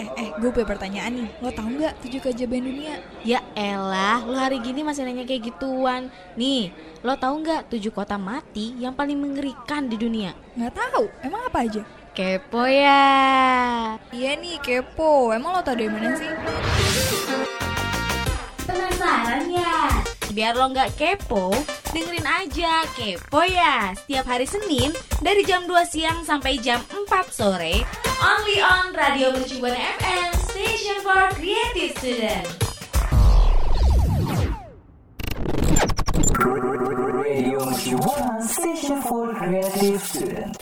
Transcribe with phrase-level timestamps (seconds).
[0.00, 1.28] Eh, eh, gue punya pertanyaan nih.
[1.44, 3.04] Lo tau nggak tujuh keajaiban dunia?
[3.20, 6.08] Ya elah, lo hari gini masih nanya kayak gituan.
[6.40, 6.72] Nih,
[7.04, 10.32] lo tahu nggak tujuh kota mati yang paling mengerikan di dunia?
[10.56, 11.04] Nggak tahu.
[11.20, 11.84] Emang apa aja?
[12.16, 13.12] Kepo ya.
[14.08, 15.36] Iya nih, kepo.
[15.36, 16.32] Emang lo tau dari mana sih?
[18.64, 19.99] Penasaran ya?
[20.30, 21.50] Biar lo nggak kepo,
[21.90, 27.82] dengerin aja Kepo ya Setiap hari Senin dari jam 2 siang sampai jam 4 sore
[28.22, 32.46] Only on Radio Mercubuana FM Station for Creative Student
[37.20, 40.52] Radio Mercubuana Station for Creative Student.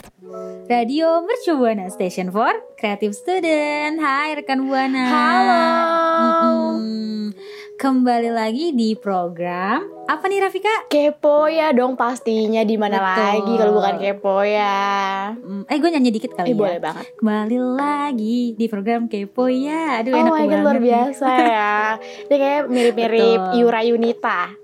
[0.68, 3.96] Radio Mercu Buana Station for Creative Student.
[4.02, 5.04] Hai rekan Buana.
[5.08, 5.64] Halo.
[6.76, 7.47] Mm-mm.
[7.78, 10.90] Kembali lagi di program apa nih Rafika?
[10.90, 15.30] Kepo ya dong pastinya di mana lagi kalau bukan kepo ya.
[15.38, 16.58] Mm, Eh gue nyanyi dikit kali Eh ya.
[16.58, 17.06] boleh banget.
[17.14, 20.02] Kembali lagi di program Kepo ya.
[20.02, 21.74] Aduh Oh enak my god luar biasa ya.
[22.28, 23.40] Dia kayak mirip-mirip.
[23.54, 24.58] Yura Yunita.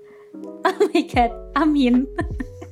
[0.67, 1.31] Oh my god.
[1.55, 2.11] Amin.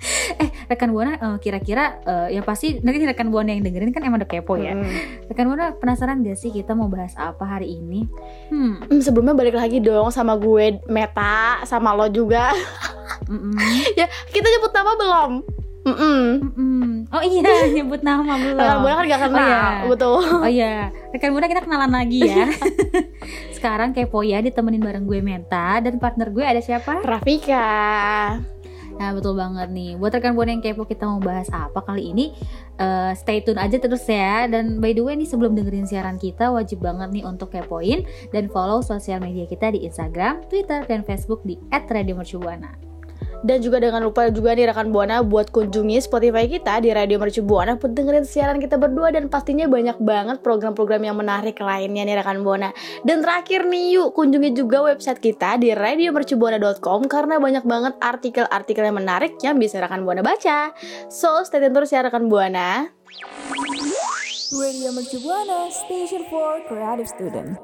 [0.43, 4.21] eh rekan Buana eh, kira-kira eh, ya pasti nanti rekan Buana yang dengerin kan emang
[4.23, 4.75] udah kepo ya.
[4.75, 5.27] Mm.
[5.31, 8.05] Rekan Buana penasaran gak sih kita mau bahas apa hari ini?
[8.51, 8.83] Hmm.
[8.83, 12.51] Hmm, sebelumnya balik lagi dong sama gue Meta sama lo juga.
[13.31, 13.55] mm-mm.
[13.99, 15.31] ya kita nyebut nama belum?
[15.83, 16.23] Mm-mm.
[16.39, 16.83] Mm-mm.
[17.11, 17.43] Oh iya
[17.75, 18.55] nyebut nama belum.
[18.55, 19.87] Rekan Buana kan gak kenal, Oh, iya.
[19.91, 20.15] betul.
[20.23, 20.73] Oh iya,
[21.11, 22.47] rekan Buana kita kenalan lagi ya.
[23.51, 27.03] Sekarang kepo ya ditemenin bareng gue Menta dan partner gue ada siapa?
[27.03, 27.67] Rafika.
[28.97, 29.97] Nah betul banget nih.
[29.97, 32.31] Buat rekan Buana yang kepo kita mau bahas apa kali ini?
[32.79, 34.45] eh, stay tune aja terus ya.
[34.49, 38.49] Dan by the way nih sebelum dengerin siaran kita wajib banget nih untuk kepoin dan
[38.49, 42.92] follow sosial media kita di Instagram, Twitter, dan Facebook di @radiomercubuana.
[43.43, 47.43] Dan juga jangan lupa juga nih rekan Buana buat kunjungi Spotify kita di Radio Mercu
[47.43, 52.23] Buana buat dengerin siaran kita berdua dan pastinya banyak banget program-program yang menarik lainnya nih
[52.23, 52.71] rekan Buana.
[53.03, 58.95] Dan terakhir nih yuk kunjungi juga website kita di radiomercubuana.com karena banyak banget artikel-artikel yang
[58.95, 60.71] menarik yang bisa rekan Buana baca.
[61.11, 62.95] So stay tune terus ya rekan Buana.
[64.53, 67.57] Radio Mercu Buana, Station for Creative Student.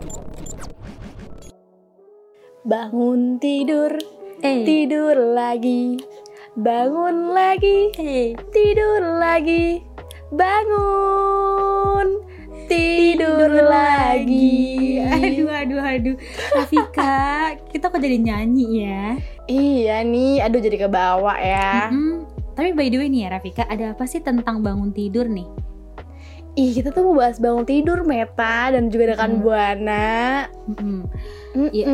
[2.67, 3.95] Bangun tidur,
[4.39, 5.99] Eh, tidur lagi.
[6.55, 8.31] Bangun lagi, eh.
[8.55, 9.83] tidur lagi,
[10.31, 12.23] bangun,
[12.71, 15.03] tidur lagi.
[15.03, 16.15] Aduh, aduh, aduh.
[16.55, 19.05] Rafika, kita kok jadi nyanyi ya?
[19.51, 21.91] Iya nih, aduh jadi kebawa ya.
[21.91, 22.23] Mm-mm.
[22.55, 25.47] Tapi by the way nih ya Rafika, ada apa sih tentang bangun tidur nih?
[26.59, 29.41] Ih, kita tuh mau bahas bangun tidur Meta dan juga rekan Hmm.
[29.41, 30.43] Buana.
[30.67, 30.99] Mm-mm.
[31.71, 31.89] Iya,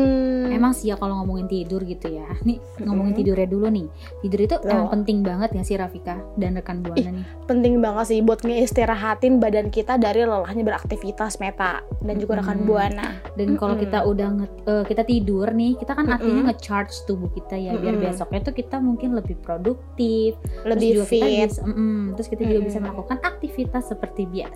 [0.52, 2.28] Emang sih ya kalau ngomongin tidur gitu ya.
[2.42, 3.20] Nih ngomongin Mm-mm.
[3.22, 3.86] tidurnya dulu nih.
[4.20, 4.68] Tidur itu Betul.
[4.68, 7.24] emang penting banget ya sih Rafika dan rekan Buana nih.
[7.46, 12.68] penting banget sih buat ngeistirahatin badan kita dari lelahnya beraktivitas Meta dan juga rekan Mm-mm.
[12.68, 13.06] Buana.
[13.32, 13.84] Dan kalau Mm-mm.
[13.86, 16.48] kita udah nge- eh, kita tidur nih, kita kan artinya Mm-mm.
[16.50, 18.04] nge-charge tubuh kita ya biar Mm-mm.
[18.04, 21.48] besoknya tuh kita mungkin lebih produktif, terus Lebih kita fit.
[21.48, 24.55] bisa, mm-mm, terus kita juga bisa melakukan aktivitas seperti biasa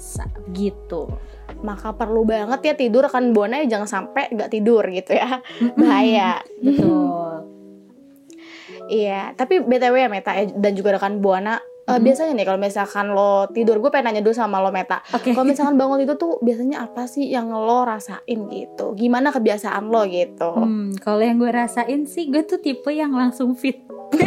[0.51, 1.07] gitu.
[1.61, 5.45] Maka perlu banget ya tidur rekan Buana ya jangan sampai nggak tidur gitu ya.
[5.79, 6.43] Bahaya.
[6.59, 7.47] Betul.
[8.91, 12.03] Iya, tapi BTW ya Meta ya, dan juga rekan Buana eh, Mm-mm.
[12.03, 14.99] biasanya nih kalau misalkan lo tidur, gue pengen nanya dulu sama lo Meta.
[15.15, 15.31] Oke.
[15.31, 18.99] Kalau misalkan bangun tidur tuh biasanya apa sih yang lo rasain gitu?
[18.99, 20.51] Gimana kebiasaan lo gitu?
[20.51, 23.79] Hmm, kalau yang gue rasain sih gue tuh tipe yang langsung fit.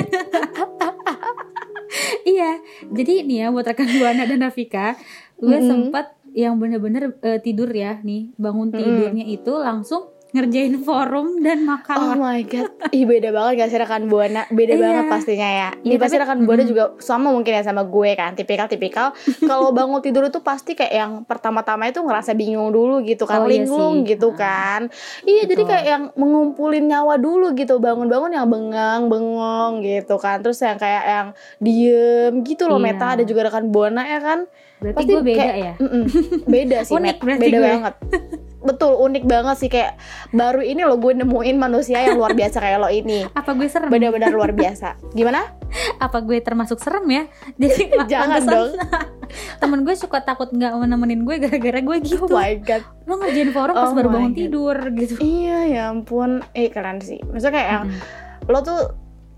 [2.23, 4.95] iya, jadi nih ya buat rekan Buana dan Rafika,
[5.41, 5.69] gue Mm-mm.
[5.69, 11.69] sempat yang bener-bener eh, tidur ya nih, bangun tidurnya itu langsung ngerjain forum dan Oh
[11.71, 12.17] makalah.
[12.17, 14.49] my god, ih beda banget gak sih rekan buana?
[14.49, 14.81] Beda Iya.
[14.81, 15.69] banget pastinya ya.
[15.77, 16.67] Ini Iya, pasti tapi- rekan buana mm.
[16.67, 19.13] juga sama mungkin ya sama gue kan, tipikal-tipikal.
[19.45, 23.45] Kalau bangun tidur itu pasti kayak yang pertama-tama itu ngerasa bingung dulu gitu kan, Oh,
[23.45, 24.09] iya linglung sih.
[24.11, 24.35] gitu Ah.
[24.35, 24.81] kan.
[25.21, 25.69] Iya, jadi Betul.
[25.69, 30.41] kayak yang mengumpulin nyawa dulu gitu, bangun-bangun yang bengang, bengong gitu kan.
[30.41, 31.27] Terus yang kayak yang
[31.59, 32.85] diem gitu loh, Iya.
[32.89, 34.49] Meta ada juga rekan buana ya kan.
[34.75, 35.73] Berarti pasti gue beda kayak- ya.
[35.77, 36.03] Mm-mm.
[36.45, 37.37] Beda sih, Unik Met.
[37.39, 37.67] beda gue.
[37.69, 37.95] banget.
[38.63, 39.99] Betul, unik banget sih kayak
[40.31, 43.27] baru ini lo gue nemuin manusia yang luar biasa kayak lo ini.
[43.39, 43.91] Apa gue serem?
[43.91, 44.95] Benar-benar luar biasa.
[45.11, 45.51] Gimana?
[45.99, 47.23] Apa gue termasuk serem ya?
[47.55, 48.71] Jadi Jangan dong.
[49.61, 52.23] Temen gue suka takut nggak nemenin gue gara-gara gue gitu.
[52.23, 52.83] Oh my god.
[53.03, 54.39] Lo ngerjain forum pas Oh baru bangun God.
[54.39, 55.13] tidur gitu.
[55.19, 56.45] Iya ya ampun.
[56.53, 57.19] Eh keren sih.
[57.19, 58.47] Maksudnya kayak yang Mm-mm.
[58.47, 58.79] lo tuh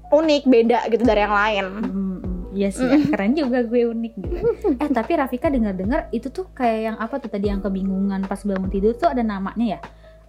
[0.05, 1.65] unik beda gitu dari yang lain.
[1.81, 2.14] Mm,
[2.55, 2.97] Iya sih, ya.
[3.11, 4.35] keren juga gue unik gitu.
[4.83, 8.71] Eh tapi Rafika dengar-dengar itu tuh kayak yang apa tuh tadi yang kebingungan pas bangun
[8.71, 9.79] tidur tuh ada namanya ya?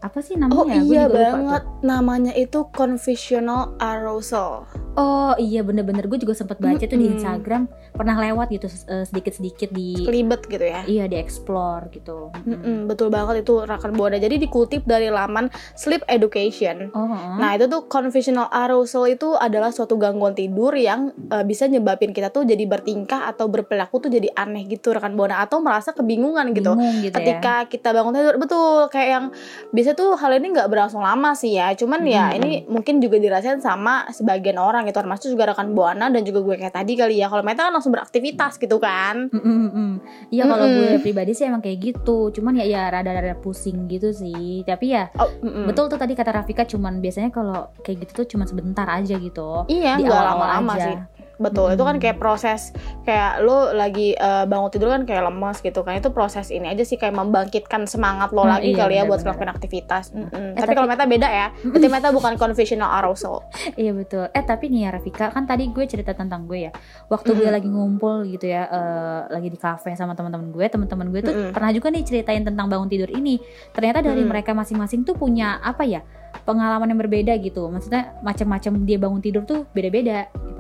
[0.03, 0.59] Apa sih namanya?
[0.61, 0.83] Oh ya?
[0.83, 1.63] Gue iya juga lupa banget.
[1.87, 4.67] Namanya itu confusional arousal.
[4.99, 7.15] Oh iya bener-bener gue juga sempat baca tuh di.
[7.17, 10.85] Instagram pernah lewat gitu eh, sedikit-sedikit di Kelibet gitu ya.
[10.85, 12.31] iya di explore gitu.
[12.37, 12.53] Mm-mm.
[12.55, 14.17] Mm-mm, betul banget itu rekan buana.
[14.17, 16.93] Jadi dikutip dari laman Sleep Education.
[16.93, 17.09] Oh.
[17.37, 22.29] Nah itu tuh confusional arousal itu adalah suatu gangguan tidur yang eh, bisa nyebabin kita
[22.29, 26.73] tuh jadi bertingkah atau berperilaku tuh jadi aneh gitu rekan buana atau merasa kebingungan gitu.
[26.73, 27.17] Bingung gitu ya.
[27.17, 29.25] Ketika kita bangun tidur betul kayak yang
[29.71, 31.73] biasa tuh hal ini nggak berlangsung lama sih ya.
[31.73, 32.39] Cuman ya Hmm.
[32.39, 36.57] ini mungkin juga dirasain sama sebagian orang gitu termasuk juga rekan buana dan juga gue
[36.59, 37.29] kayak tadi kali ya.
[37.29, 39.31] Kalau Meta kan langsung beraktivitas gitu kan.
[39.31, 39.93] Mm, mm, mm.
[40.35, 42.35] Iya kalau gue pribadi sih emang kayak gitu.
[42.35, 44.67] Cuman ya ya rada-rada pusing gitu sih.
[44.67, 45.71] Tapi ya Oh, mm-mm.
[45.71, 49.63] betul tuh tadi kata Rafika cuman biasanya kalau kayak gitu tuh cuman sebentar aja gitu.
[49.71, 50.83] Iya, Di awal-awal aja.
[50.83, 50.97] sih.
[51.37, 52.03] Betul, itu kan Hmm.
[52.03, 52.73] kayak proses
[53.03, 55.97] kayak lo lagi eh, bangun tidur kan kayak lemas gitu kan.
[55.97, 59.21] Itu proses ini aja sih kayak membangkitkan semangat lo Hmm, lagi iya, kali ya buat
[59.21, 60.05] ngelakuin aktivitas.
[60.11, 60.27] Mm-mm.
[60.27, 61.47] Eh, tapi tapi- kalau Meta beda ya.
[61.71, 63.45] Berarti Meta bukan conventional arousal.
[63.77, 64.25] Iya betul.
[64.31, 66.73] Eh tapi nih ya Rafika, kan tadi gue cerita tentang gue ya.
[67.07, 67.53] Waktu gue Mm-mm.
[67.53, 71.53] lagi ngumpul gitu ya, eh, lagi di kafe sama teman-teman gue, teman-teman gue tuh Mm-mm.
[71.53, 73.37] pernah juga nih ceritain tentang bangun tidur ini.
[73.71, 74.33] Ternyata dari Mm-mm.
[74.33, 76.01] mereka masing-masing tuh punya apa ya?
[76.37, 77.67] pengalaman yang berbeda gitu.
[77.67, 80.56] Maksudnya macam-macam dia bangun tidur tuh beda-beda gitu.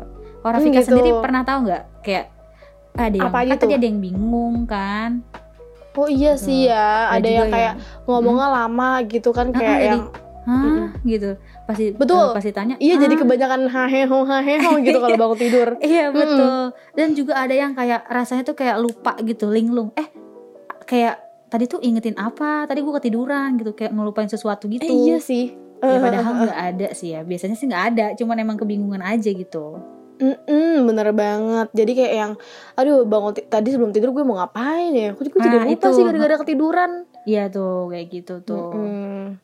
[0.46, 0.88] Kalau Hmm, Rafika gitu.
[0.88, 2.25] sendiri pernah tahu nggak kayak
[2.94, 5.10] ada yang Apa aja kan tadi ada yang bingung kan?
[5.93, 6.44] Oh iya Gitu.
[6.46, 10.02] sih ya, ada yang kayak ngomongnya lama gitu kan Ah, kayak jadi- yang
[10.46, 11.34] Hah, gitu.
[11.66, 12.22] Pasti Betul.
[12.22, 12.78] eh, pasti tanya.
[12.78, 15.69] iya jadi "Hah?" kebanyakan haheho haheho gitu kalau bangun tidur.
[15.81, 16.70] Iya betul.
[16.94, 19.90] Dan juga ada yang kayak rasanya tuh kayak lupa gitu, linglung.
[19.92, 20.06] Eh,
[20.81, 21.19] kayak
[21.49, 22.62] tadi tuh ingetin apa?
[22.64, 24.87] Tadi gua ketiduran gitu, kayak ngelupain sesuatu gitu.
[24.87, 25.50] Eh, iya sih.
[25.76, 26.42] Ya, Eh, padahal eh, eh.
[26.44, 27.20] nggak ada sih ya.
[27.20, 29.82] Biasanya sih nggak ada, cuman emang kebingungan aja gitu.
[30.16, 31.68] Mm-mm, bener banget.
[31.76, 32.32] Jadi kayak yang,
[32.74, 35.12] aduh bangun tadi sebelum tidur gue mau ngapain ya?
[35.12, 35.96] Aku juga jadi Nah, lupa itu.
[35.96, 36.90] sih gara-gara ketiduran.
[37.28, 38.72] Iya tuh, kayak gitu tuh.
[38.72, 39.36] Mm-mm.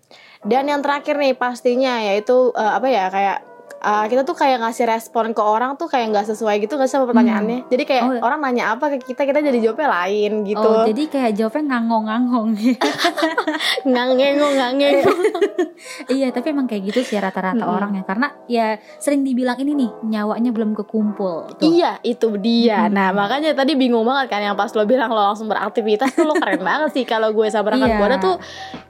[0.43, 3.39] Dan yang terakhir nih pastinya yaitu eh, apa ya kayak
[3.75, 7.05] eh, kita tuh kayak ngasih respon ke orang tuh kayak nggak sesuai gitu nggak sama
[7.07, 7.67] pertanyaannya.
[7.67, 8.19] Jadi kayak Oh.
[8.23, 10.61] orang nanya apa ke kita kita jadi jawabnya lain gitu.
[10.61, 12.49] Oh, jadi kayak jawabnya ngangong-ngangong.
[13.89, 15.21] nggak ngengong nggak ngengong.
[16.17, 17.73] iya, tapi emang kayak gitu sih rata-rata Mm-mm.
[17.73, 18.03] orang ya.
[18.03, 18.67] Karena ya
[18.99, 21.57] sering dibilang ini nih, nyawanya belum kekumpul.
[21.57, 21.63] Tuh.
[21.65, 22.87] Iya itu dia.
[22.87, 22.95] Hmm.
[22.95, 26.35] Nah makanya tadi bingung banget kan yang pas lo bilang lo langsung beraktivitas tuh lo
[26.35, 27.05] keren banget sih.
[27.05, 27.99] Kalau gue sama rekan Iya.
[27.99, 28.37] buana tuh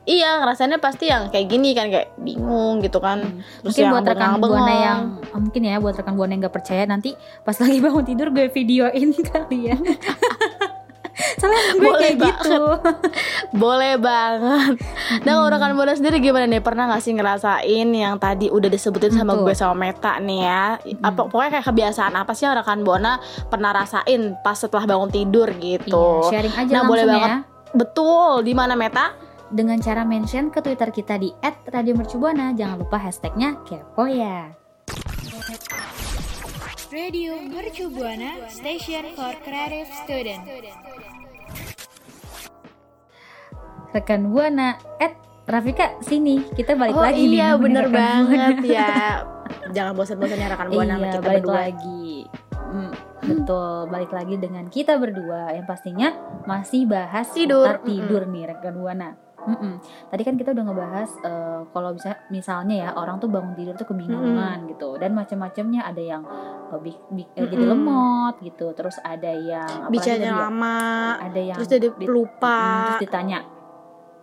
[0.03, 3.23] iya ngerasainnya pasti yang kayak gini kan kayak bingung gitu kan.
[3.63, 4.31] Terus mungkin yang buat rekan.
[4.73, 5.01] Buana yang
[5.37, 7.13] oh, mungkin ya buat rekan buana yang nggak percaya nanti
[7.45, 9.77] pas lagi bangun tidur gue videoin kali ya
[11.13, 12.37] soalnya gue Boleh kayak banget.
[12.41, 12.63] gitu
[13.53, 14.75] Boleh banget.
[15.29, 16.65] Nah kalau rekan buana sendiri gimana nih?
[16.65, 19.53] Pernah gak sih ngerasain yang tadi udah disebutin sama Betul.
[19.53, 20.81] gue sama Meta nih ya?
[21.05, 23.21] Apa pokoknya kayak kebiasaan apa sih yang rekan buana
[23.53, 26.33] pernah rasain pas setelah bangun tidur gitu?
[26.33, 27.31] Iya, sharing aja Nah, boleh ya banget.
[27.77, 28.33] Betul.
[28.49, 29.07] Di mana Meta?
[29.53, 31.29] dengan cara mention ke twitter kita di
[31.69, 34.49] @radiomercubuana jangan lupa hashtagnya kepo ya
[36.93, 40.43] Radio Mercu Buana Station for Creative Student.
[43.93, 45.13] rekan buana at
[45.45, 48.73] Rafika sini kita balik oh lagi nih iya nemenin bener banget Buana.
[48.73, 48.93] ya.
[49.77, 51.57] Jangan bosan-bosannya rekan buana iya, kita balik berdua.
[51.61, 52.07] lagi.
[52.73, 56.09] Hmm, betul, balik lagi dengan kita berdua yang pastinya
[56.49, 59.09] masih bahas Tidur, tidur nih rekan buana.
[59.45, 59.75] Mm-mm.
[60.07, 63.85] Tadi kan kita udah ngebahas eh, kalau bisa misalnya ya orang tuh bangun tidur tuh
[63.85, 66.23] kebingungan gitu dan macam-macamnya ada yang
[66.69, 70.43] eh, bi- bi- eh, jadi lemot gitu, terus ada yang Bicaranya ya?
[70.47, 70.79] lama.
[71.19, 72.57] ada yang Terus jadi di- lupa.
[72.57, 73.39] mm, terus ditanya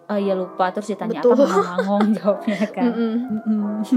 [0.06, 1.38] oh iya lupa terus ditanya Betul.
[1.38, 1.44] apa
[1.78, 2.90] ngomong jawabnya kan.
[2.90, 3.16] Mm-mm.
[3.30, 3.76] Mm-mm.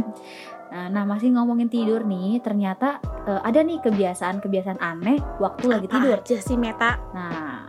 [0.73, 2.97] Nah, masih ngomongin tidur nih, ternyata
[3.29, 6.17] eh, ada nih kebiasaan-kebiasaan aneh waktu lagi Apa tidur.
[6.19, 6.97] aja sih Meta?
[7.13, 7.69] Nah,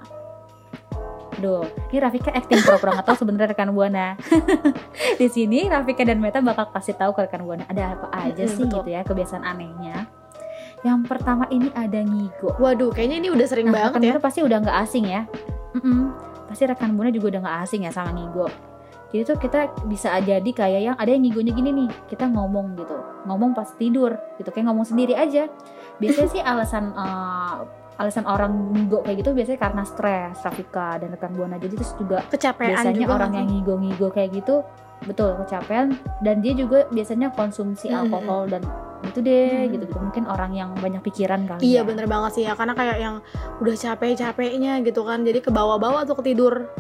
[1.37, 4.13] Duh, ini Rafika acting pura-pura nggak tahu sebenarnya rekan buana.
[5.19, 8.53] Di sini Rafika dan Meta bakal kasih tahu ke rekan buana ada apa aja Mm-mm,
[8.53, 8.85] sih betul.
[8.85, 10.05] gitu ya kebiasaan anehnya.
[10.83, 12.53] Yang pertama ini ada ngigo.
[12.59, 14.11] Waduh, kayaknya ini udah sering Nah, rekan banget ya.
[14.13, 15.21] buana pasti udah nggak asing ya.
[15.73, 16.01] Mm-mm.
[16.45, 18.47] Pasti rekan buana juga udah nggak asing ya sama ngigo.
[19.13, 22.97] Jadi tuh kita bisa jadi kayak yang ada yang ngigonya gini nih, kita ngomong gitu,
[23.29, 25.45] ngomong pas tidur gitu, kayak ngomong sendiri aja.
[26.01, 27.55] Biasanya sih alasan eh,
[28.03, 31.55] alasan orang ngigo kayak gitu biasanya karena stres, Rafika dan rekan buana.
[31.55, 34.62] Jadi terus juga Kecapean biasanya juga orang yang ngigo-ngigo kayak gitu
[35.03, 38.07] betul kecapean dan dia juga biasanya konsumsi Mm-mm.
[38.07, 38.63] alkohol dan
[39.03, 39.75] itu deh Mm.
[39.75, 41.88] gitu gitu mungkin orang yang banyak pikiran kali Iya ya.
[41.88, 43.15] bener banget sih ya Karena kayak yang
[43.60, 46.72] udah capek-capeknya gitu kan Jadi ke bawah-bawah tuh ketidur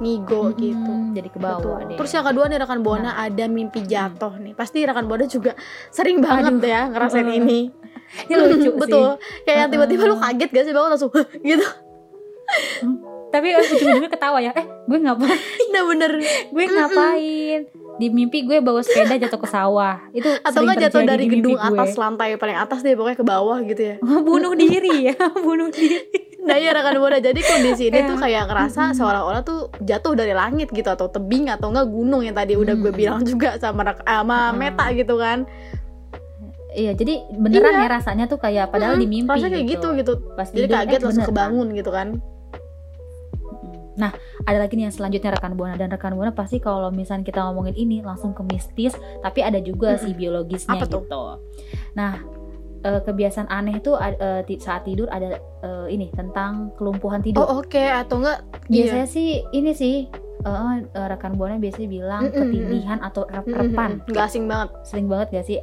[0.00, 1.76] Ngigo Mm-mm, gitu jadi ke bawah Betul.
[1.76, 1.98] deh Nah.
[2.00, 4.52] Terus yang kedua nih rekan Buana ada mimpi jatuh nih.
[4.56, 5.52] Pasti rekan Buana juga
[5.88, 6.64] sering banget Aduh.
[6.64, 7.38] ya ngerasain Heeh.
[7.38, 7.60] ini.
[8.26, 9.20] ini lucu Betul.
[9.44, 11.10] Kayak yang tiba-tiba lu kaget gak sih bangun langsung
[11.44, 11.66] gitu.
[12.80, 15.38] sih tapi eh, ujung-ujungnya ketawa ya eh gue ngapain
[15.72, 16.12] Nah bener.
[16.46, 17.60] gue ngapain
[17.96, 21.62] di mimpi gue bawa sepeda jatuh ke sawah itu Atau nggak jatuh dari gedung gue.
[21.62, 23.96] atas lantai paling atas deh pokoknya ke bawah gitu ya.
[24.28, 26.00] bunuh diri ya bunuh diri
[26.40, 30.68] Nah iya rekan buana jadi kondisi ini tuh kayak ngerasa seolah-olah tuh jatuh dari langit
[30.68, 34.50] gitu atau tebing atau enggak gunung yang tadi udah gue bilang juga sama rak- sama.
[34.50, 35.44] Meta gitu kan.
[36.70, 37.82] iya jadi beneran Iya.
[37.82, 40.12] ya rasanya tuh kayak padahal Hmm, di mimpi Rasanya kayak gitu gitu.
[40.32, 42.08] Pas Jadi tidur, kaget eh, langsung bener, kebangun gitu kan.
[43.98, 44.14] Nah,
[44.46, 47.74] ada lagi nih yang selanjutnya rekan buana dan rekan buana pasti kalau misalnya kita ngomongin
[47.74, 50.04] ini langsung ke mistis, tapi ada juga Mm-mm.
[50.06, 51.02] sih biologisnya Apa tuh?
[51.02, 51.22] gitu.
[51.98, 52.22] Nah,
[52.86, 57.44] eh, kebiasaan aneh itu eh, saat tidur ada eh, ini tentang kelumpuhan tidur.
[57.44, 60.06] Oh oke atau enggak biasanya sih ini sih
[60.46, 64.06] eh, eh, rekan buana biasanya bilang Mm-mm, ketindihan atau rep-repan.
[64.08, 64.68] Enggak asing banget.
[64.86, 65.58] Sering banget gak sih?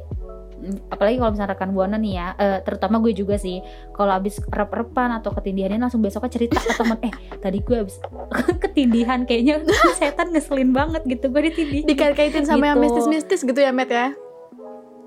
[0.58, 3.62] Mm, Apalagi kalau misalnya rekan buana nih ya, eh, terutama gue juga sih.
[3.90, 8.02] Kalau abis rep-repan atau ketindihannya langsung besoknya cerita ke temen, eh tadi gue abis
[8.66, 9.62] ketindihan kayaknya
[9.94, 11.82] setan ngeselin banget gitu gue ditindih.
[11.86, 12.90] Dikait-kaitin sama yang Gitu.
[12.90, 14.10] mistis-mistis gitu ya, Met ya.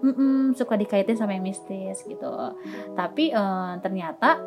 [0.02, 2.32] Mm-mm, suka dikaitin sama yang mistis gitu.
[2.96, 4.40] Tapi eh, ternyata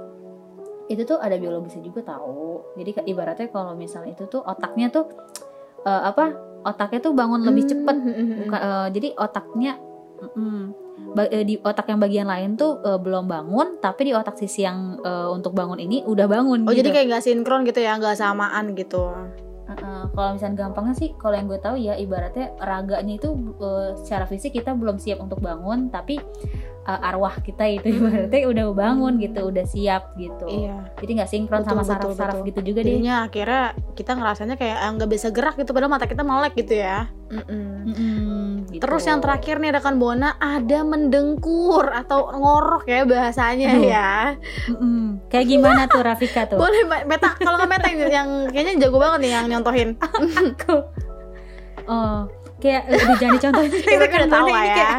[0.85, 2.75] itu tuh ada biologisnya juga tahu.
[2.75, 5.07] Jadi ibaratnya kalau misalnya itu tuh otaknya tuh
[5.85, 6.33] eh, apa?
[6.65, 7.97] Otaknya tuh bangun lebih cepet.
[7.97, 9.73] Hmm, Bukan, eh, jadi otaknya
[10.25, 10.61] mm-mm.
[11.15, 14.99] Eh, di otak yang bagian lain tuh eh, belum bangun, tapi di otak sisi yang
[15.03, 16.67] eh, untuk bangun ini udah bangun.
[16.67, 16.87] Oh gitu.
[16.87, 19.11] jadi kayak nggak sinkron gitu ya, nggak samaan gitu.
[19.65, 24.27] Heeh, kalau misalnya gampangnya sih, kalau yang gue tahu ya ibaratnya raganya itu eh, secara
[24.27, 26.19] fisik kita belum siap untuk bangun, tapi
[26.85, 27.99] eh, arwah kita itu Hmm.
[28.05, 30.47] ibaratnya udah bangun gitu, udah siap gitu.
[30.47, 30.77] Iya.
[31.01, 32.93] Jadi nggak sinkron Betul, sama saraf-saraf gitu juga deh.
[32.93, 33.63] Jadinya akhirnya
[33.93, 37.09] kita ngerasanya kayak eh, nggak bisa gerak gitu, padahal mata kita melek gitu ya.
[37.25, 37.67] Mm-mm.
[37.89, 38.85] Mm-mm, gitu.
[38.85, 43.83] Terus yang terakhir nih rekan Bona ada mendengkur atau ngorok ya bahasanya Aduh.
[43.89, 44.13] ya.
[44.71, 45.03] Mm-mm.
[45.27, 46.61] kayak gimana tuh Rafika tuh?
[46.61, 49.97] Boleh Meta kalau nggak Meta yang, yang kayaknya jago banget nih yang nyontohin.
[50.53, 50.77] Aku.
[51.85, 53.71] Oh, kayak aduh, jangan dicontohin.
[53.95, 54.75] Kita kan tahu Ini ya.
[54.75, 54.99] kayak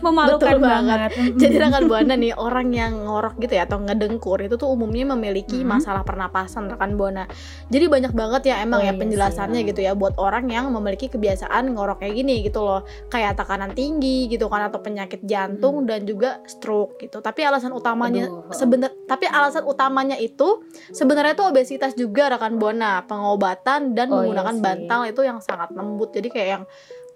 [0.00, 0.98] Memalukan Betul banget.
[1.04, 1.10] banget.
[1.44, 5.60] Jadi rekan Buana nih orang yang ngorok gitu ya atau ngedengkur itu tuh umumnya memiliki
[5.60, 5.68] Mhm.
[5.68, 7.28] masalah pernapasan rekan Buana.
[7.68, 9.68] Jadi banyak banget ya emang Oh ya iya penjelasannya sih.
[9.68, 12.80] gitu ya buat orang yang memiliki kebiasaan ngorok kayak gini gitu loh.
[13.06, 17.20] Kayak tekanan tinggi gitu kan atau penyakit jantung dan juga stroke gitu.
[17.20, 18.48] Tapi alasan utamanya Hmm.
[18.48, 24.32] Sebenar tapi alasan utamanya itu sebenarnya tuh obesitas juga rekan Buana, pengobatan dan Oh iya
[24.32, 24.62] menggunakan sih.
[24.62, 26.10] bantal itu yang sangat lembut.
[26.10, 26.64] Jadi kayak yang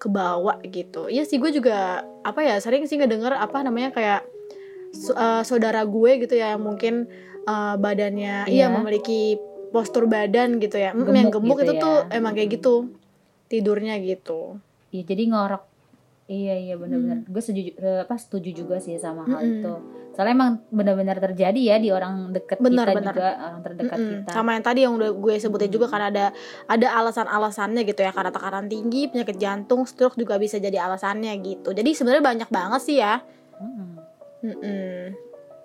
[0.00, 1.07] kebawa gitu.
[1.07, 4.21] Iya sih gue juga apa ya sering sih ngedenger apa namanya kayak
[4.97, 7.04] eh, saudara gue gitu ya yang mungkin
[7.45, 8.73] eh, badannya iya Iya.
[8.73, 9.37] memiliki
[9.71, 10.90] postur badan gitu ya.
[10.90, 11.83] Mm, Gemuk yang gemuk gitu itu ya.
[11.85, 12.75] tuh emang kayak gitu
[13.47, 14.59] tidurnya gitu.
[14.90, 15.62] Iya, jadi ngorok.
[16.26, 17.26] Iya, iya benar-benar.
[17.26, 19.73] Gue setuju eh, apa setuju juga sih sama hal itu.
[20.11, 23.14] Soalnya emang benar-benar terjadi ya di orang Benar, kita benar.
[23.14, 24.11] juga, orang terdekat Mm-mm.
[24.26, 24.31] kita.
[24.35, 26.35] Sama yang tadi yang udah gue sebutin juga kan ada
[26.67, 31.71] ada alasan-alasannya gitu ya karena tekanan tinggi, penyakit jantung, stroke juga bisa jadi alasannya gitu.
[31.71, 33.23] Jadi sebenarnya banyak banget sih ya.
[33.62, 33.90] Mm-mm.
[34.40, 35.05] Mm-mm.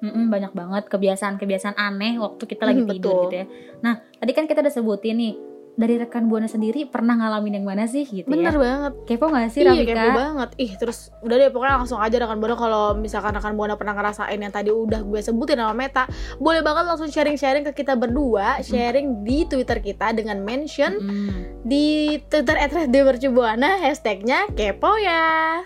[0.03, 3.23] Mm-mm, banyak banget kebiasaan-kebiasaan aneh waktu kita lagi Mm, tidur betul.
[3.25, 3.45] gitu ya.
[3.81, 5.33] Nah, tadi kan kita udah sebutin nih
[5.75, 8.59] dari rekan buana sendiri pernah ngalamin yang mana sih gitu Bener ya?
[8.59, 8.93] banget.
[9.03, 9.91] Kepo gak sih iya Rafika?
[9.91, 10.49] kepo banget.
[10.55, 14.39] Ih terus udah deh pokoknya langsung aja rekan buana kalau misalkan rekan buana pernah ngerasain
[14.39, 19.21] yang tadi udah gue sebutin sama Meta, boleh banget langsung sharing-sharing ke kita berdua, sharing
[19.21, 21.61] di Twitter kita dengan mention Mm.
[21.61, 21.85] di
[22.25, 25.59] Twitter @radiomercubuana hashtagnya kepo ya.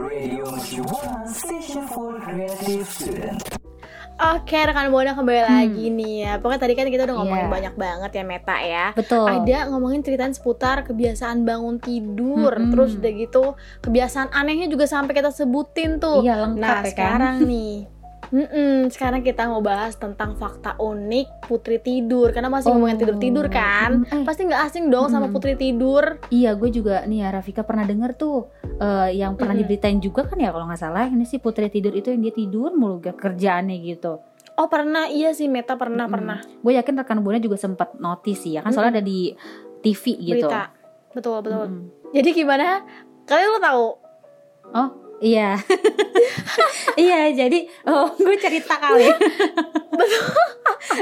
[0.00, 0.46] Radio
[1.26, 3.59] Station for Creative Student.
[4.22, 5.48] Oke rekan buana kembali Hmm.
[5.50, 6.32] lagi nih ya.
[6.36, 7.52] Pokoknya tadi kan kita udah ngomongin Iya.
[7.52, 8.86] banyak banget ya Meta ya.
[8.92, 9.24] Betul.
[9.24, 12.68] Ada ngomongin ceritaan seputar kebiasaan bangun tidur, Mm-mm.
[12.68, 13.44] terus udah gitu
[13.80, 16.20] kebiasaan anehnya juga sampai kita sebutin tuh.
[16.20, 16.90] Iya lengkap Nah ya kan?
[16.90, 17.74] sekarang nih,
[18.30, 22.30] mm-mm, sekarang kita mau bahas tentang fakta unik putri tidur.
[22.30, 22.78] Karena masih Oh.
[22.78, 24.24] ngomongin tidur tidur kan, Mm, eh.
[24.24, 25.32] pasti nggak asing dong sama Mm.
[25.32, 26.18] putri tidur.
[26.28, 29.68] Iya, gue juga nih ya Rafika pernah denger tuh eh, yang pernah Mm-mm.
[29.68, 32.72] diberitain juga kan ya kalau nggak salah ini sih putri tidur itu yang dia tidur
[32.72, 34.24] mulu gak kerjaannya gitu.
[34.54, 36.14] Oh pernah, iya sih Meta pernah Mm-mm.
[36.14, 39.32] pernah Gue yakin rekan buana juga sempat notice ya kan soalnya ada di
[39.78, 40.44] TV gitu.
[40.44, 40.72] berita.
[41.10, 41.66] Betul betul.
[41.66, 41.84] Mm-mm.
[42.10, 42.84] Jadi gimana?
[43.22, 43.86] Kalian lo tahu?
[44.70, 44.88] Oh
[45.20, 45.56] iya,
[46.96, 49.04] iya jadi oh gue cerita kali.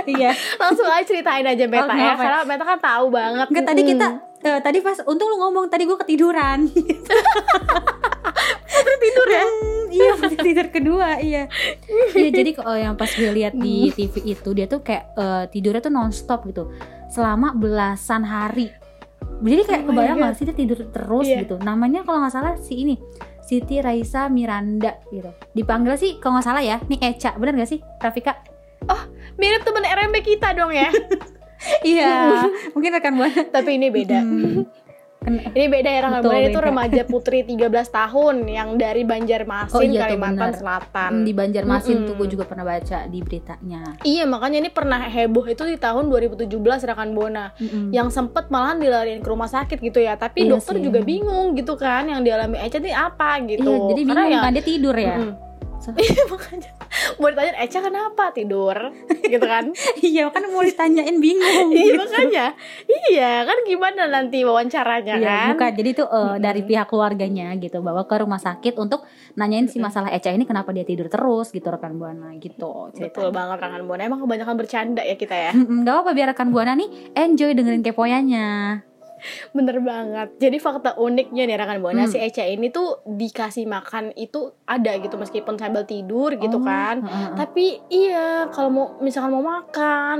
[0.08, 0.30] iya.
[0.56, 2.20] Langsung aja ceritain aja Meta Oh, ya, kenapa?
[2.20, 3.46] karena Meta kan tahu banget.
[3.46, 3.92] Enggak tadi Mm-mm.
[3.92, 4.06] kita
[4.40, 6.66] eh, tadi pas untung lu ngomong tadi gue ketiduran.
[8.98, 9.42] tidur ya.
[9.42, 11.46] Hmm, iya putri tidur kedua iya.
[12.12, 15.80] Iya jadi kalau yang pas gue lihat di TV itu dia tuh kayak eh, tidurnya
[15.80, 16.70] tuh nonstop gitu
[17.08, 18.68] selama belasan hari.
[19.38, 21.42] Jadi kayak Oh kebayang gak sih dia tidur terus Iya.
[21.42, 21.56] gitu.
[21.58, 22.98] Namanya kalau nggak salah si ini
[23.48, 25.32] Siti Raisa Miranda gitu.
[25.56, 28.36] Dipanggil sih kalau nggak salah ya, nih Eca, bener gak sih Rafika?
[29.38, 30.90] Mirip temen RMB kita dong ya.
[31.86, 32.42] iya,
[32.74, 33.46] mungkin rekan buana.
[33.48, 34.18] Tapi ini beda.
[34.20, 34.66] Hmm.
[35.20, 40.00] Ini beda ya Betul, Buana itu remaja putri 13 tahun yang dari Banjarmasin, Oh iya
[40.00, 40.50] tuh, Kalimantan.
[40.54, 41.12] Selatan.
[41.20, 42.18] di Banjarmasin tuh Mm-mm.
[42.18, 43.82] gue juga pernah baca di beritanya.
[44.00, 47.50] Iya, makanya ini pernah heboh itu di tahun 2017 Rekan Buana.
[47.52, 47.90] Mm-mm.
[47.90, 50.14] Yang sempet malahan dilariin ke rumah sakit gitu ya.
[50.14, 50.82] Tapi Iya dokter sih.
[50.82, 53.66] juga bingung gitu kan yang dialami Echa ini apa gitu.
[53.66, 55.16] Iya, jadi Karena bingung ya- kan dia tidur ya.
[55.18, 55.28] Mm-mm.
[55.28, 55.47] So-
[55.88, 56.70] Iya makanya
[57.16, 58.76] mau ditanya Echa kenapa tidur
[59.22, 59.72] gitu kan
[60.04, 61.70] iya kan mau ditanyain bingung.
[61.70, 61.96] iya gitu.
[61.96, 62.46] makanya
[62.86, 65.70] iya kan gimana nanti wawancaranya Iya, kan bukan.
[65.74, 66.38] Jadi itu eh, Mm-mm.
[66.38, 70.70] dari pihak keluarganya gitu bawa ke rumah sakit untuk nanyain si masalah Eca ini kenapa
[70.70, 72.90] dia tidur terus gitu rekan buana gitu.
[72.90, 73.30] betul ceritanya.
[73.30, 76.88] banget rekan buana emang kebanyakan bercanda ya kita ya Gak apa-apa biar rekan buana nih
[77.14, 78.82] enjoy dengerin kepoyanya.
[79.50, 82.10] Bener banget jadi fakta uniknya nih rekan buana Hmm.
[82.10, 87.00] si Echa ini tuh dikasih makan itu ada gitu meskipun sambil tidur gitu Oh, kan
[87.00, 87.28] heeh.
[87.34, 89.68] tapi iya kalau mau misalkan mau makan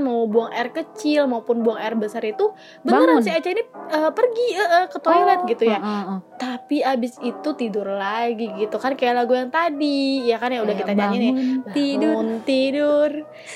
[0.01, 2.51] mau buang air kecil maupun buang air besar itu
[2.81, 3.21] beneran Bangun.
[3.21, 6.19] si Echa ini eh, pergi eh, eh, ke toilet Oh, gitu ya heeh, heeh.
[6.35, 10.75] tapi abis itu tidur lagi gitu kan kayak lagu yang tadi ya kan ya udah
[10.75, 11.33] kita nyanyi nih
[11.69, 13.09] tidur Bangun, tidur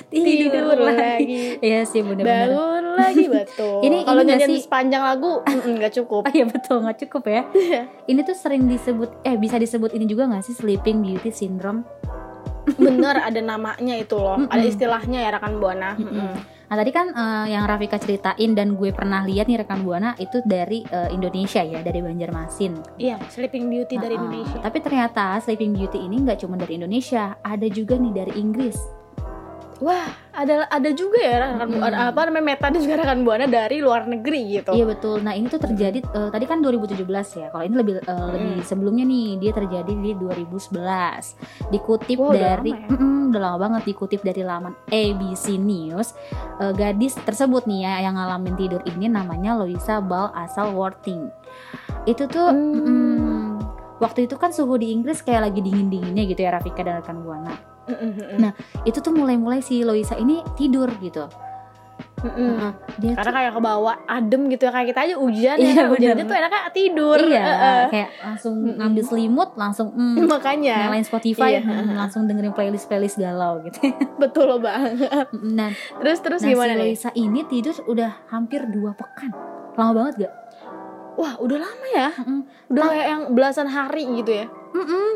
[0.09, 2.49] tidur lagi Iya sih bener-bener.
[2.49, 6.97] bangun lagi betul Ini- kalau sih- sepanjang lagu mm, nggak cukup Oh iya betul nggak
[7.07, 7.41] cukup ya.
[7.49, 7.81] Iya.
[8.05, 11.81] ini tuh sering disebut eh bisa disebut ini juga nggak sih sleeping beauty syndrome?
[12.63, 14.47] bener ada namanya itu loh Mm-mm.
[14.47, 16.07] ada istilahnya ya rekan buana Mm-mm.
[16.07, 16.35] Mm-mm.
[16.63, 20.39] Nah tadi kan eh, yang Rafika ceritain dan gue pernah lihat nih rekan buana itu
[20.41, 22.97] dari eh, Indonesia ya dari Banjarmasin.
[22.97, 24.25] iya Sleeping Beauty dari Uh-uh.
[24.25, 28.79] Indonesia Tapi ternyata Sleeping Beauty ini nggak cuma dari Indonesia, ada juga nih dari Inggris.
[29.79, 31.79] Wah ada ada juga ya rekan Mm-mm.
[31.79, 35.21] buana apa namanya meta dan juga rekan buana dari luar negeri gitu Iya betul.
[35.21, 36.99] Nah ini tuh terjadi eh, tadi kan 2017
[37.37, 37.47] ya.
[37.49, 41.69] Kalau ini lebih eh, lebih sebelumnya nih dia terjadi di 2011.
[41.69, 42.89] Dikutip udah dari lama ya.
[42.89, 46.13] Mm-mm, udah lama banget dikutip dari laman ABC News.
[46.59, 51.29] Eh, gadis tersebut nih ya yang ngalamin tidur ini namanya Loisa Ball asal Worthing.
[52.03, 52.83] Itu tuh Hmm.
[52.83, 53.45] mm,
[54.01, 57.53] waktu itu kan suhu di Inggris kayak lagi dingin-dinginnya gitu ya Rafika dan rekan buana.
[58.35, 61.27] Nah, Itu tuh mulai-mulai si Loisa ini tidur gitu.
[62.19, 62.71] Heeh.
[62.97, 65.87] Dia karena kayak ke bawah adem gitu ya kayak kita aja hujan ya Iya, kan
[65.91, 67.81] hujan aja tuh enaknya tidur Iya, Heeh.
[67.89, 68.75] kayak langsung Mm-mm.
[68.79, 71.61] ngambil selimut, langsung mm, makanya nyalain Spotify, Iya.
[71.61, 73.75] mm, langsung dengerin playlist playlist galau gitu.
[74.21, 74.95] betul banget
[75.29, 79.35] Mm, Dan terus terus nah, gimana si nih Loisa ini tidur udah hampir dua pekan,
[79.75, 80.33] lama banget gak?
[81.13, 82.39] wah udah lama ya Mm-mm.
[82.71, 85.07] udah Ta- kayak yang belasan hari gitu ya Mm-mm.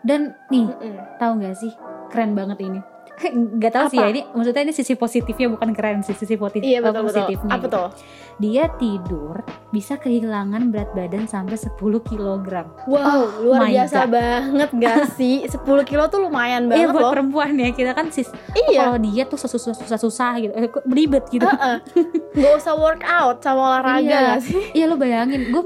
[0.00, 0.94] Dan nih, Mm-mm.
[1.18, 1.72] tahu nggak sih,
[2.14, 2.80] keren banget ini.
[3.62, 6.82] Gak tahu sih ya ini maksudnya ini sisi positifnya bukan keren sih sisi positif iya
[6.82, 7.74] betul betul positifnya apa gitu.
[7.78, 7.86] tuh
[8.36, 11.70] dia tidur bisa kehilangan berat badan sampai 10
[12.00, 12.46] kg
[12.84, 14.10] wow luar Oh my biasa God.
[14.12, 15.36] banget gak sih?
[15.42, 17.12] 10 kilo tuh lumayan Iya banget buat loh.
[17.12, 18.86] perempuan ya kita kan sis iya.
[18.86, 21.42] kalau dia tuh susah susah susah gitu eh, kok beribet gitu.
[21.42, 21.76] Heeh.
[22.34, 24.20] Gak usah workout sama olahraga Iya.
[24.32, 24.62] gak sih?
[24.72, 25.62] iya lo bayangin gue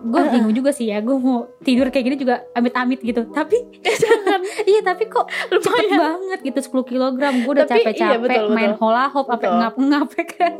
[0.00, 3.24] gue bingung juga sih ya gue mau tidur kayak gini juga amit-amit gitu.
[3.26, 4.40] Tapi jangan.
[4.62, 8.80] Iya tapi kok cepet banget gitu 10 kg gue udah iya, capek-capek betul, main betul.
[8.82, 10.52] hula hoop apa ngap-ngap ya kan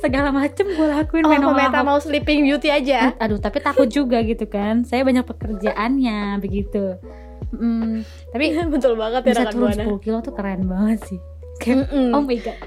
[0.00, 3.12] segala macem gue lakuin Oh, main Meta mau sleeping beauty aja?
[3.18, 4.86] Aduh tapi takut juga gitu kan.
[4.86, 6.96] Saya banyak pekerjaannya begitu.
[7.52, 8.00] Hmm,
[8.32, 11.20] tapi Betul banget ya bisa turun 10 kilo tuh keren banget sih.
[11.60, 12.16] Kayak Mm-mm.
[12.16, 12.58] oh my god.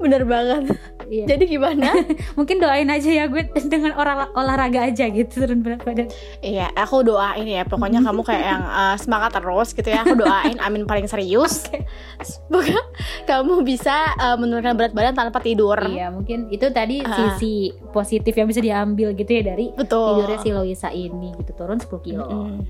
[0.00, 0.72] Bener banget
[1.10, 1.26] Iya.
[1.26, 1.90] Jadi gimana?
[2.38, 6.06] mungkin doain aja ya gue dengan olah- olahraga aja gitu turun berat badan
[6.38, 7.62] Iya, aku doain ya.
[7.64, 10.00] Pokoknya kamu kayak yang uh, semangat terus gitu ya.
[10.00, 11.66] Aku doain, amin paling serius.
[12.22, 12.78] Semoga
[13.24, 15.76] kamu bisa uh, menurunkan berat badan tanpa tidur.
[15.82, 17.34] iya mungkin itu tadi Ah.
[17.34, 17.54] sisi
[17.90, 20.20] positif yang bisa diambil gitu ya dari Betul.
[20.20, 22.62] tidurnya si Loisa ini gitu turun 10 kilo Mm-mm.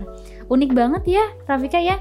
[0.47, 2.01] unik banget ya Rafika ya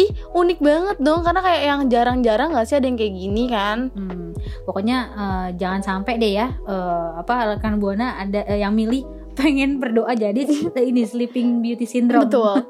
[0.00, 1.20] Ih, unik banget dong.
[1.20, 3.92] Karena kayak yang jarang-jarang gak sih ada yang kayak gini kan?
[3.92, 4.32] Hmm,
[4.64, 9.04] pokoknya eh, jangan sampai deh ya eh, apa rekan buana ada eh, yang milih
[9.38, 10.42] pengen berdoa jadi
[10.90, 12.64] ini sleeping beauty syndrome Betul.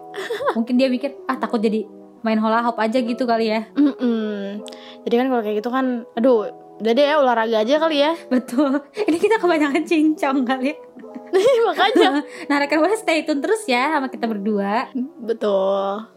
[0.56, 1.84] mungkin dia mikir ah takut jadi
[2.24, 4.58] main hula hoop aja gitu kali ya Mm-mm.
[5.06, 6.50] Jadi kan kalau kayak gitu kan, aduh,
[6.82, 8.18] udah deh ya olahraga aja kali ya.
[8.26, 10.76] betul ini kita kebanyakan cincong kali ya
[11.70, 12.22] Makanya.
[12.50, 14.90] nah rekan buana stay tune terus ya sama kita berdua
[15.22, 16.15] Betul.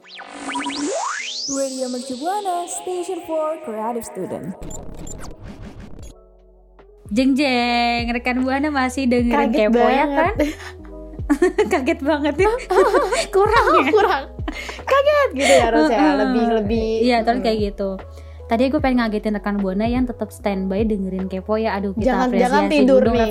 [1.50, 4.58] Radio Mercu Buana, Station for Creative Student.
[7.10, 10.34] jeng jeng rekan buana masih dengerin Kaget kepo ya kan
[11.74, 12.52] kaget banget ya
[13.36, 14.24] kurang ya Kurang.
[14.80, 16.10] Kaget gitu ya harusnya.
[16.19, 16.89] Lebih, lebih.
[17.02, 17.45] Iya, terus Mm.
[17.45, 17.89] kayak gitu.
[18.45, 21.78] Tadi gue pengen ngagetin rekan buana yang tetap standby dengerin kepo ya.
[21.78, 23.30] Aduh, kita Jangan- apresiasi jangan tidur dulu dong, nih.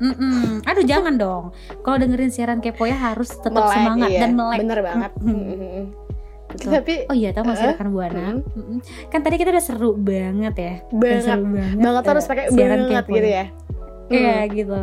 [0.00, 0.16] Rafika.
[0.16, 0.64] Mm-mm.
[0.64, 1.44] Aduh, jangan dong.
[1.78, 4.20] Kalau dengerin siaran kepo ya harus tetap Melek, semangat iya.
[4.20, 4.58] dan melek.
[4.58, 5.10] Bener banget.
[5.18, 5.44] Mm-mm.
[5.46, 5.84] Mm-mm.
[6.50, 6.70] Betul.
[6.74, 8.24] Tapi Oh iya tahu masih Eh, rekan buana.
[8.34, 8.42] hmm.
[8.50, 8.78] Mm-mm.
[9.06, 10.72] Kan tadi kita udah seru banget ya.
[10.90, 11.76] Banget seru banget.
[11.78, 13.44] banget eh, harus pakai siaran banget kepo gitu ya.
[14.08, 14.74] Iya gitu.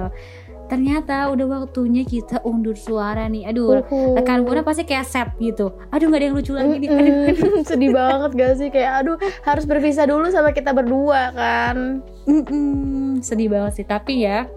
[0.67, 3.47] Ternyata udah waktunya kita undur suara nih.
[3.47, 4.15] Aduh, Uhuh.
[4.15, 5.71] rekan buana pasti kayak set gitu.
[5.89, 6.87] Aduh nggak ada yang lucu lagi nih.
[6.89, 7.63] Aduh, Mm-mm.
[7.67, 13.47] sedih banget gak sih kayak aduh harus berpisah dulu sama kita berdua kan Mm-mm, sedih
[13.47, 13.85] banget sih.
[13.85, 14.47] Tapi ya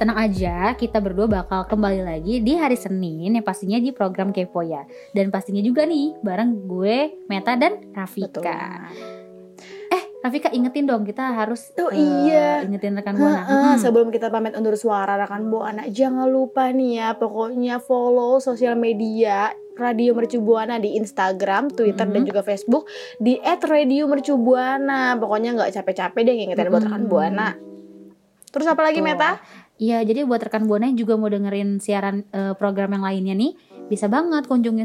[0.00, 4.64] tenang aja, kita berdua bakal kembali lagi di hari Senin yang pastinya di program Kepo
[4.64, 4.80] ya.
[5.12, 6.96] Dan pastinya juga nih bareng gue,
[7.28, 8.88] Meta dan Rafika.
[9.90, 12.64] Eh, Rafika ingetin dong kita harus Oh, eh, iya.
[12.64, 13.44] ingetin rekan buana.
[13.44, 13.76] Mm-mm.
[13.76, 19.52] sebelum kita pamit undur suara rekan buana jangan lupa nih ya pokoknya follow sosial media
[19.76, 22.28] Radio Mercu Buana di Instagram, Twitter dan Mhm.
[22.28, 22.84] juga Facebook
[23.16, 25.16] di @radiomercubuana.
[25.16, 27.48] Pokoknya nggak capek-capek deh ngingetin buat rekan buana.
[28.50, 29.14] Terus apa lagi Betul.
[29.14, 29.30] Meta?
[29.80, 33.56] Iya, jadi buat rekan buana yang juga mau dengerin siaran eh, program yang lainnya nih,
[33.88, 34.84] bisa banget kunjungin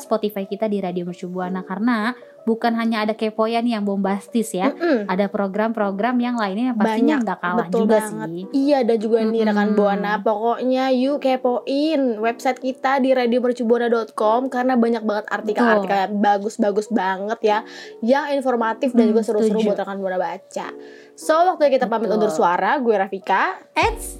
[0.00, 1.60] Spotify kita di Radio Mercu Buana.
[1.68, 5.06] Karena bukan hanya ada kepoyan yang bombastis ya, Mm-mm.
[5.06, 8.28] ada program-program yang lainnya yang pastinya nggak kalah betul juga banget.
[8.28, 8.44] sih.
[8.52, 9.68] Iya dan juga nih rekan.
[9.72, 17.58] Buana Pokoknya yuk kepoin website kita di radiomercubuana.com Karena banyak banget artikel-artikel bagus-bagus banget ya
[18.00, 20.66] Yang informatif dan Hmm, juga seru-seru buat rekan Buana baca
[21.14, 22.18] So waktu kita pamit Betul.
[22.18, 24.18] undur suara Gue Rafika Eits,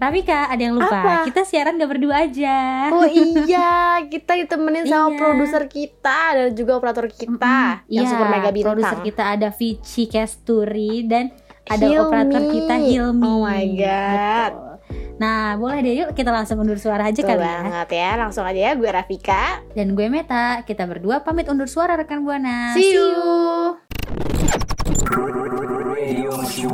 [0.00, 1.14] Rafika ada yang lupa, Apa?
[1.22, 2.88] kita siaran gak berdua aja.
[2.88, 5.18] Oh iya kita ditemenin sama Iya.
[5.18, 10.04] produser kita Dan juga operator kita Yang Iya, super mega bintang Produser kita ada Vici
[10.06, 11.28] Kesturi dan
[11.66, 12.00] ada Hilmi.
[12.00, 13.22] operator kita Hilmi.
[13.22, 14.50] Oh my God.
[14.50, 14.68] Betul.
[15.14, 17.60] Nah, boleh deh yuk kita langsung undur suara aja Betul kali ya.
[17.60, 21.92] banget ya Langsung aja ya gue Rafika Dan gue Meta, kita berdua pamit undur suara
[21.94, 22.72] rekan Buana.
[22.72, 23.76] See you
[25.92, 26.72] Radio Mercu